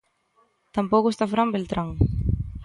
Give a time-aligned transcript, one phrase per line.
[0.75, 1.89] Tampouco está Fran Beltrán.